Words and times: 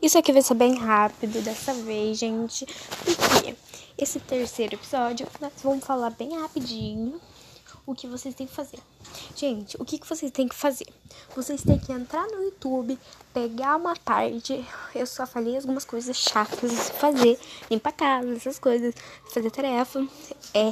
Isso 0.00 0.16
aqui 0.18 0.32
vai 0.32 0.42
ser 0.42 0.54
bem 0.54 0.74
rápido 0.74 1.42
dessa 1.42 1.74
vez, 1.74 2.18
gente. 2.18 2.64
Porque 3.04 3.56
esse 3.96 4.20
terceiro 4.20 4.74
episódio 4.74 5.26
nós 5.40 5.52
vamos 5.62 5.84
falar 5.84 6.10
bem 6.10 6.38
rapidinho 6.40 7.20
o 7.88 7.94
que 7.94 8.06
vocês 8.06 8.34
têm 8.34 8.46
que 8.46 8.52
fazer. 8.52 8.78
Gente, 9.34 9.74
o 9.80 9.84
que, 9.84 9.98
que 9.98 10.06
vocês 10.06 10.30
têm 10.30 10.46
que 10.46 10.54
fazer? 10.54 10.86
Vocês 11.34 11.62
têm 11.62 11.78
que 11.78 11.90
entrar 11.90 12.26
no 12.26 12.42
YouTube, 12.42 12.98
pegar 13.32 13.76
uma 13.76 13.96
parte. 13.96 14.62
Eu 14.94 15.06
só 15.06 15.26
falei 15.26 15.56
algumas 15.56 15.86
coisas 15.86 16.14
chatas 16.14 16.70
de 16.70 16.76
fazer, 16.76 17.40
limpar 17.70 17.88
a 17.88 17.92
casa, 17.92 18.34
essas 18.34 18.58
coisas, 18.58 18.94
fazer 19.32 19.50
tarefa. 19.50 20.06
É, 20.52 20.70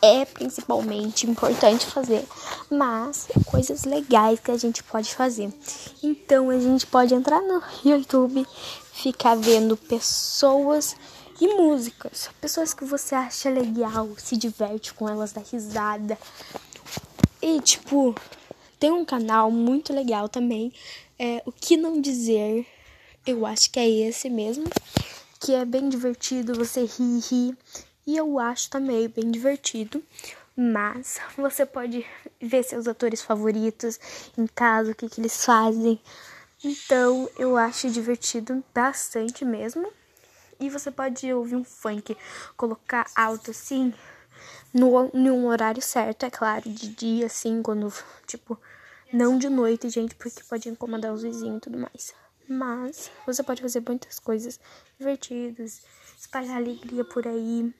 é 0.00 0.24
principalmente 0.24 1.28
importante 1.28 1.86
fazer, 1.86 2.24
mas 2.70 3.28
coisas 3.46 3.84
legais 3.84 4.40
que 4.40 4.50
a 4.50 4.56
gente 4.56 4.82
pode 4.82 5.14
fazer. 5.14 5.52
Então 6.02 6.50
a 6.50 6.58
gente 6.58 6.86
pode 6.86 7.14
entrar 7.14 7.40
no 7.40 7.62
YouTube, 7.84 8.46
ficar 8.92 9.36
vendo 9.36 9.76
pessoas 9.76 10.96
e 11.40 11.48
músicas. 11.54 12.30
Pessoas 12.40 12.74
que 12.74 12.84
você 12.84 13.14
acha 13.14 13.48
legal, 13.48 14.08
se 14.16 14.36
diverte 14.36 14.92
com 14.92 15.08
elas, 15.08 15.32
dá 15.32 15.40
risada. 15.40 16.18
E, 17.40 17.60
tipo, 17.60 18.14
tem 18.78 18.90
um 18.90 19.04
canal 19.04 19.50
muito 19.50 19.92
legal 19.92 20.28
também. 20.28 20.72
É, 21.18 21.42
o 21.46 21.52
que 21.52 21.76
não 21.76 22.00
dizer, 22.00 22.66
eu 23.26 23.46
acho 23.46 23.70
que 23.70 23.78
é 23.78 23.88
esse 23.88 24.28
mesmo. 24.28 24.64
Que 25.40 25.54
é 25.54 25.64
bem 25.64 25.88
divertido, 25.88 26.54
você 26.54 26.80
ri, 26.80 27.20
ri. 27.30 27.56
E 28.08 28.16
eu 28.16 28.38
acho 28.38 28.70
também 28.70 29.06
bem 29.06 29.30
divertido. 29.30 30.02
Mas 30.56 31.20
você 31.36 31.66
pode 31.66 32.06
ver 32.40 32.62
seus 32.62 32.88
atores 32.88 33.20
favoritos 33.20 34.00
em 34.36 34.46
casa, 34.46 34.92
o 34.92 34.94
que, 34.94 35.10
que 35.10 35.20
eles 35.20 35.44
fazem. 35.44 36.00
Então 36.64 37.28
eu 37.38 37.54
acho 37.58 37.90
divertido 37.90 38.64
bastante 38.74 39.44
mesmo. 39.44 39.92
E 40.58 40.70
você 40.70 40.90
pode 40.90 41.30
ouvir 41.30 41.54
um 41.54 41.62
funk, 41.62 42.16
colocar 42.56 43.04
alto 43.14 43.50
assim, 43.50 43.92
no, 44.72 45.10
num 45.12 45.46
horário 45.46 45.82
certo, 45.82 46.24
é 46.24 46.30
claro, 46.30 46.66
de 46.66 46.88
dia 46.88 47.26
assim, 47.26 47.62
quando, 47.62 47.92
tipo, 48.26 48.58
não 49.12 49.36
de 49.36 49.50
noite, 49.50 49.90
gente, 49.90 50.14
porque 50.14 50.42
pode 50.48 50.70
incomodar 50.70 51.12
os 51.12 51.22
vizinhos 51.22 51.58
e 51.58 51.60
tudo 51.60 51.78
mais. 51.78 52.14
Mas 52.48 53.10
você 53.26 53.42
pode 53.42 53.60
fazer 53.60 53.82
muitas 53.86 54.18
coisas 54.18 54.58
divertidas, 54.98 55.82
espalhar 56.18 56.56
alegria 56.56 57.04
por 57.04 57.28
aí, 57.28 57.74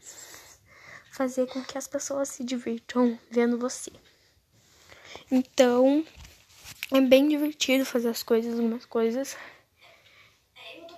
fazer 1.11 1.47
com 1.47 1.65
que 1.65 1.79
as 1.79 1.89
pessoas 1.89 2.29
se 2.29 2.45
divirtam 2.45 3.19
vendo 3.31 3.57
você. 3.57 3.91
Então, 5.31 6.05
é 6.93 7.01
bem 7.01 7.29
divertido 7.29 7.85
fazer 7.85 8.09
as 8.09 8.23
coisas, 8.23 8.59
algumas 8.59 8.85
coisas. 8.85 9.37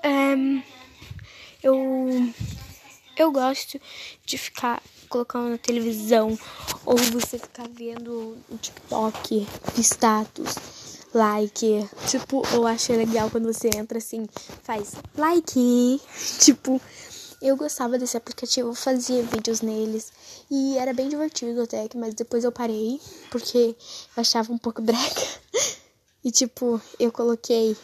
É, 0.02 0.34
eu, 1.62 2.32
eu 3.16 3.30
gosto 3.30 3.80
de 4.24 4.36
ficar 4.36 4.82
colocando 5.08 5.50
na 5.50 5.58
televisão 5.58 6.38
ou 6.84 6.96
você 6.96 7.38
ficar 7.38 7.68
vendo 7.68 8.38
o 8.48 8.58
TikTok, 8.58 9.46
status, 9.78 10.55
like. 11.14 11.89
Tipo, 12.08 12.42
eu 12.53 12.66
acho 12.66 12.92
legal 12.92 13.30
quando 13.30 13.53
você 13.53 13.69
entra 13.77 13.98
assim, 13.98 14.27
faz 14.62 14.92
like. 15.17 16.00
Tipo, 16.39 16.80
eu 17.41 17.56
gostava 17.56 17.98
desse 17.98 18.17
aplicativo, 18.17 18.75
fazia 18.75 19.22
vídeos 19.22 19.62
neles 19.62 20.12
e 20.50 20.77
era 20.77 20.92
bem 20.92 21.08
divertido 21.08 21.62
até, 21.62 21.89
mas 21.94 22.14
depois 22.14 22.44
eu 22.44 22.52
parei 22.52 23.00
porque 23.30 23.75
eu 24.17 24.20
achava 24.20 24.52
um 24.52 24.58
pouco 24.58 24.80
brega. 24.83 25.00
E 26.22 26.30
tipo, 26.30 26.80
eu 26.98 27.11
coloquei 27.11 27.77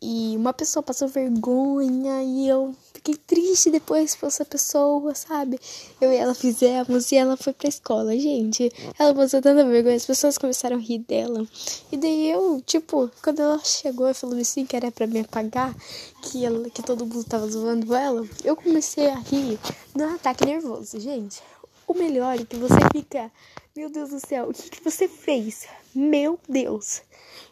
e 0.00 0.36
uma 0.36 0.52
pessoa 0.52 0.82
passou 0.82 1.08
vergonha 1.08 2.22
e 2.22 2.48
eu 2.48 2.74
fiquei 3.06 3.14
triste 3.14 3.70
depois 3.70 4.16
por 4.16 4.26
essa 4.26 4.44
pessoa, 4.44 5.14
sabe? 5.14 5.60
Eu 6.00 6.12
e 6.12 6.16
ela 6.16 6.34
fizemos 6.34 7.12
e 7.12 7.16
ela 7.16 7.36
foi 7.36 7.52
pra 7.52 7.68
escola, 7.68 8.18
gente. 8.18 8.72
Ela 8.98 9.14
passou 9.14 9.40
tanta 9.40 9.64
vergonha, 9.64 9.94
as 9.94 10.04
pessoas 10.04 10.36
começaram 10.36 10.76
a 10.76 10.80
rir 10.80 10.98
dela. 10.98 11.46
E 11.92 11.96
daí 11.96 12.28
eu, 12.28 12.60
tipo, 12.66 13.08
quando 13.22 13.40
ela 13.40 13.60
chegou 13.62 14.08
e 14.08 14.14
falou 14.14 14.38
assim 14.38 14.66
que 14.66 14.74
era 14.74 14.90
pra 14.90 15.06
me 15.06 15.20
apagar, 15.20 15.74
que, 16.22 16.44
ela, 16.44 16.68
que 16.68 16.82
todo 16.82 17.06
mundo 17.06 17.24
tava 17.24 17.48
zoando 17.48 17.94
ela, 17.94 18.26
eu 18.42 18.56
comecei 18.56 19.08
a 19.08 19.18
rir 19.18 19.58
de 19.94 20.02
um 20.02 20.14
ataque 20.14 20.44
nervoso, 20.44 20.98
gente. 20.98 21.40
O 21.86 21.94
melhor 21.94 22.34
é 22.34 22.44
que 22.44 22.56
você 22.56 22.74
fica, 22.92 23.30
meu 23.76 23.88
Deus 23.88 24.10
do 24.10 24.18
céu, 24.18 24.48
o 24.48 24.52
que, 24.52 24.70
que 24.70 24.82
você 24.82 25.06
fez? 25.06 25.68
Meu 25.94 26.38
Deus! 26.48 27.02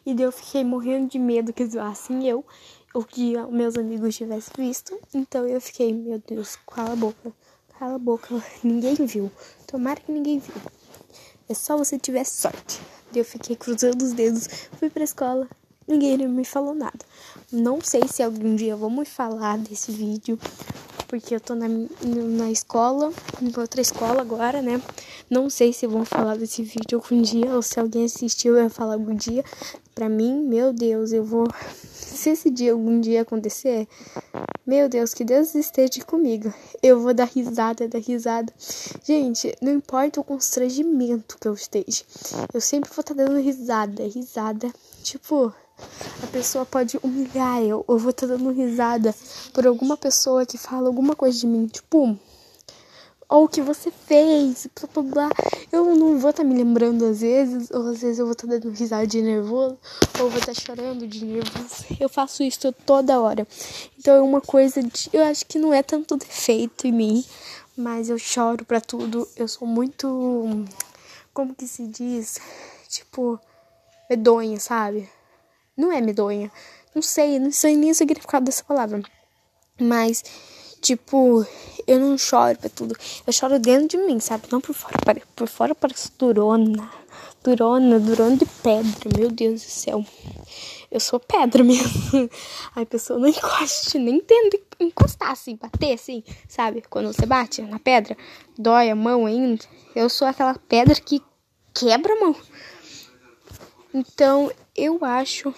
E 0.04 0.12
daí 0.12 0.24
eu 0.24 0.32
fiquei 0.32 0.64
morrendo 0.64 1.08
de 1.08 1.18
medo 1.18 1.52
que 1.52 1.64
zoassem 1.64 2.26
eu, 2.28 2.44
ou 2.94 3.04
que 3.04 3.36
meus 3.50 3.76
amigos 3.76 4.16
tivessem 4.16 4.52
visto. 4.56 4.96
Então 5.12 5.46
eu 5.46 5.60
fiquei, 5.60 5.92
meu 5.92 6.22
Deus, 6.24 6.56
cala 6.66 6.92
a 6.92 6.96
boca, 6.96 7.32
cala 7.78 7.96
a 7.96 7.98
boca, 7.98 8.28
ninguém 8.62 8.94
viu. 8.94 9.30
Tomara 9.66 10.00
que 10.00 10.12
ninguém 10.12 10.38
viu. 10.38 10.54
É 11.48 11.52
só 11.52 11.76
você 11.76 11.98
tiver 11.98 12.24
sorte. 12.24 12.80
Eu 13.14 13.24
fiquei 13.24 13.54
cruzando 13.54 14.02
os 14.02 14.12
dedos, 14.12 14.48
fui 14.78 14.90
pra 14.90 15.04
escola, 15.04 15.48
ninguém 15.86 16.16
me 16.26 16.44
falou 16.44 16.74
nada. 16.74 16.98
Não 17.52 17.80
sei 17.80 18.08
se 18.08 18.22
algum 18.22 18.56
dia 18.56 18.74
vamos 18.74 19.08
falar 19.08 19.58
desse 19.58 19.92
vídeo, 19.92 20.38
porque 21.06 21.34
eu 21.34 21.40
tô 21.40 21.54
na, 21.54 21.68
na 21.68 22.50
escola, 22.50 23.12
em 23.40 23.52
outra 23.60 23.80
escola 23.80 24.20
agora, 24.20 24.60
né? 24.60 24.82
Não 25.30 25.48
sei 25.48 25.72
se 25.72 25.86
vão 25.86 26.04
falar 26.04 26.36
desse 26.36 26.62
vídeo 26.64 26.98
algum 26.98 27.22
dia, 27.22 27.54
ou 27.54 27.62
se 27.62 27.78
alguém 27.78 28.04
assistiu 28.04 28.54
vai 28.54 28.68
falar 28.68 28.94
algum 28.94 29.14
dia. 29.14 29.44
Pra 29.94 30.08
mim, 30.08 30.42
meu 30.42 30.72
Deus, 30.72 31.12
eu 31.12 31.24
vou. 31.24 31.46
Se 31.94 32.30
esse 32.30 32.50
dia 32.50 32.72
algum 32.72 33.00
dia 33.00 33.22
acontecer, 33.22 33.86
meu 34.66 34.88
Deus, 34.88 35.12
que 35.12 35.24
Deus 35.24 35.54
esteja 35.54 36.02
comigo. 36.04 36.52
Eu 36.82 36.98
vou 36.98 37.12
dar 37.12 37.26
risada, 37.26 37.86
dar 37.86 37.98
risada. 37.98 38.52
Gente, 39.04 39.54
não 39.60 39.72
importa 39.72 40.20
o 40.20 40.24
constrangimento 40.24 41.36
que 41.38 41.46
eu 41.46 41.54
esteja, 41.54 42.02
eu 42.52 42.60
sempre 42.60 42.90
vou 42.90 43.02
estar 43.02 43.14
tá 43.14 43.24
dando 43.24 43.38
risada, 43.38 44.06
risada. 44.06 44.72
Tipo, 45.02 45.52
a 46.22 46.26
pessoa 46.28 46.64
pode 46.64 46.98
humilhar 47.02 47.62
eu, 47.62 47.84
ou 47.86 47.98
vou 47.98 48.10
estar 48.10 48.26
tá 48.26 48.36
dando 48.36 48.50
risada 48.50 49.14
por 49.52 49.66
alguma 49.66 49.96
pessoa 49.96 50.46
que 50.46 50.56
fala 50.56 50.86
alguma 50.86 51.14
coisa 51.14 51.38
de 51.38 51.46
mim, 51.46 51.66
tipo, 51.66 52.18
ou 53.28 53.44
o 53.44 53.48
que 53.48 53.60
você 53.60 53.90
fez, 53.90 54.68
blá 54.74 54.88
blá 54.92 55.02
blá. 55.02 55.30
Eu 55.72 55.84
não 55.96 56.18
vou 56.18 56.30
estar 56.30 56.42
tá 56.42 56.48
me 56.48 56.54
lembrando 56.54 57.04
às 57.04 57.20
vezes, 57.20 57.70
ou 57.70 57.88
às 57.88 58.00
vezes 58.00 58.18
eu 58.18 58.26
vou 58.26 58.32
estar 58.32 58.46
tá 58.46 58.54
dando 58.54 58.70
risada 58.70 59.06
de 59.06 59.22
nervoso, 59.22 59.78
ou 60.20 60.30
vou 60.30 60.38
estar 60.38 60.54
tá 60.54 60.60
chorando 60.60 61.06
de 61.06 61.24
nervoso. 61.24 61.86
Eu 61.98 62.08
faço 62.08 62.42
isso 62.42 62.72
toda 62.84 63.20
hora. 63.20 63.46
Então 63.98 64.14
é 64.14 64.20
uma 64.20 64.40
coisa 64.40 64.82
de. 64.82 65.10
Eu 65.12 65.24
acho 65.24 65.46
que 65.46 65.58
não 65.58 65.72
é 65.72 65.82
tanto 65.82 66.16
defeito 66.16 66.86
em 66.86 66.92
mim, 66.92 67.24
mas 67.76 68.08
eu 68.08 68.18
choro 68.18 68.64
pra 68.64 68.80
tudo. 68.80 69.28
Eu 69.36 69.48
sou 69.48 69.66
muito. 69.66 70.64
Como 71.32 71.54
que 71.54 71.66
se 71.66 71.86
diz? 71.86 72.38
Tipo, 72.88 73.40
medonha, 74.08 74.60
sabe? 74.60 75.08
Não 75.76 75.90
é 75.90 76.00
medonha. 76.00 76.50
Não 76.94 77.02
sei, 77.02 77.40
não 77.40 77.50
sei 77.50 77.76
nem 77.76 77.90
o 77.90 77.94
significado 77.94 78.44
dessa 78.44 78.62
palavra. 78.62 79.02
Mas, 79.80 80.22
tipo, 80.84 81.46
eu 81.86 81.98
não 81.98 82.18
choro 82.18 82.58
pra 82.58 82.68
tudo. 82.68 82.94
Eu 83.26 83.32
choro 83.32 83.58
dentro 83.58 83.88
de 83.88 83.96
mim, 83.96 84.20
sabe? 84.20 84.44
Não 84.52 84.60
por 84.60 84.74
fora. 84.74 84.94
Por 85.34 85.48
fora 85.48 85.74
parece 85.74 86.10
durona. 86.18 86.90
Durona, 87.42 87.98
durona 87.98 88.36
de 88.36 88.44
pedra. 88.44 89.18
Meu 89.18 89.30
Deus 89.30 89.62
do 89.62 89.70
céu. 89.70 90.04
Eu 90.90 91.00
sou 91.00 91.18
pedra 91.18 91.64
mesmo. 91.64 92.30
A 92.76 92.84
pessoa 92.84 93.18
não 93.18 93.26
encosta, 93.26 93.98
nem 93.98 94.20
tendo 94.20 94.60
encostar 94.78 95.30
assim, 95.30 95.56
bater 95.56 95.94
assim, 95.94 96.22
sabe? 96.46 96.82
Quando 96.88 97.06
você 97.12 97.24
bate 97.24 97.62
na 97.62 97.78
pedra, 97.78 98.16
dói 98.58 98.90
a 98.90 98.94
mão 98.94 99.24
ainda. 99.24 99.64
Eu 99.96 100.10
sou 100.10 100.28
aquela 100.28 100.54
pedra 100.54 100.94
que 100.94 101.22
quebra 101.72 102.12
a 102.12 102.20
mão. 102.20 102.36
Então, 103.92 104.52
eu 104.76 104.98
acho 105.02 105.54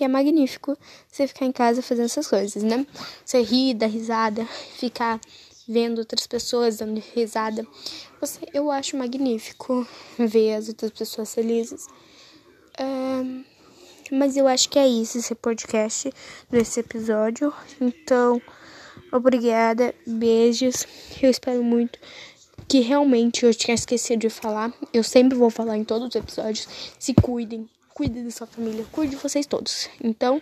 que 0.00 0.04
é 0.04 0.08
magnífico 0.08 0.78
você 1.12 1.26
ficar 1.26 1.44
em 1.44 1.52
casa 1.52 1.82
fazendo 1.82 2.06
essas 2.06 2.26
coisas, 2.26 2.62
né? 2.62 2.86
Você 3.22 3.42
rir, 3.42 3.74
dar 3.74 3.86
risada, 3.86 4.46
ficar 4.46 5.20
vendo 5.68 5.98
outras 5.98 6.26
pessoas 6.26 6.78
dando 6.78 7.02
risada. 7.14 7.66
Você, 8.18 8.40
eu 8.54 8.70
acho 8.70 8.96
magnífico 8.96 9.86
ver 10.18 10.54
as 10.54 10.68
outras 10.68 10.90
pessoas 10.92 11.34
felizes. 11.34 11.86
Um, 12.80 13.44
mas 14.10 14.38
eu 14.38 14.48
acho 14.48 14.70
que 14.70 14.78
é 14.78 14.88
isso 14.88 15.18
esse 15.18 15.34
podcast 15.34 16.10
desse 16.50 16.80
episódio. 16.80 17.52
Então, 17.78 18.40
obrigada, 19.12 19.94
beijos. 20.06 20.86
Eu 21.20 21.28
espero 21.28 21.62
muito 21.62 21.98
que 22.66 22.80
realmente 22.80 23.44
eu 23.44 23.52
tinha 23.52 23.74
esquecido 23.74 24.20
de 24.20 24.30
falar. 24.30 24.72
Eu 24.94 25.04
sempre 25.04 25.36
vou 25.36 25.50
falar 25.50 25.76
em 25.76 25.84
todos 25.84 26.08
os 26.08 26.14
episódios. 26.14 26.66
Se 26.98 27.12
cuidem 27.12 27.68
cuide 27.94 28.22
da 28.22 28.30
sua 28.30 28.46
família, 28.46 28.84
cuide 28.92 29.16
de 29.16 29.22
vocês 29.22 29.46
todos. 29.46 29.88
Então, 30.02 30.40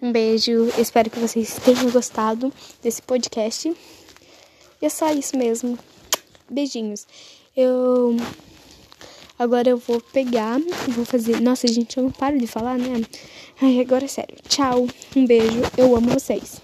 um 0.00 0.12
beijo, 0.12 0.68
espero 0.78 1.10
que 1.10 1.18
vocês 1.18 1.58
tenham 1.64 1.90
gostado 1.90 2.52
desse 2.82 3.00
podcast. 3.02 3.74
E 4.82 4.86
é 4.86 4.88
só 4.88 5.12
isso 5.12 5.36
mesmo. 5.36 5.78
Beijinhos. 6.50 7.06
Eu 7.56 8.16
Agora 9.38 9.68
eu 9.68 9.78
vou 9.78 10.00
pegar 10.00 10.60
vou 10.88 11.04
fazer. 11.04 11.40
Nossa, 11.40 11.66
gente, 11.66 11.96
eu 11.96 12.04
não 12.04 12.10
paro 12.10 12.38
de 12.38 12.46
falar, 12.46 12.78
né? 12.78 13.02
Ai, 13.60 13.80
agora 13.80 14.04
é 14.04 14.08
sério. 14.08 14.36
Tchau. 14.48 14.86
Um 15.16 15.26
beijo. 15.26 15.60
Eu 15.76 15.96
amo 15.96 16.10
vocês. 16.10 16.60